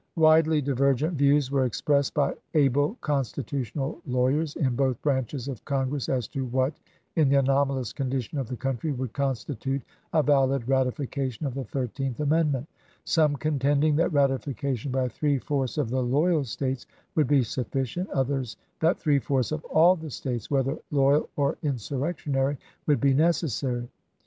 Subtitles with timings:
[0.15, 6.09] Widely divergent views were expressed by able constitutional lawyers in both branches of Con gress
[6.09, 6.73] as to what,
[7.15, 12.19] in the anomalous condition of the country, would constitute a valid ratification of the Thirteenth
[12.19, 12.67] Amendment;
[13.03, 18.09] some contending that rati fication by three fourths of the loyal States would be sufficient,
[18.09, 22.57] others that three fourths of all the States, whether loyal or insurrectionary,
[22.87, 23.87] would be necessary.